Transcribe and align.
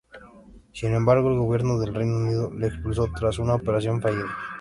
Sin 0.73 0.95
embargo, 0.95 1.29
el 1.29 1.37
gobierno 1.37 1.77
del 1.77 1.93
Reino 1.93 2.15
Unido 2.17 2.51
le 2.51 2.65
expulsó 2.65 3.05
tras 3.15 3.37
una 3.37 3.53
operación 3.53 4.01
fallida. 4.01 4.35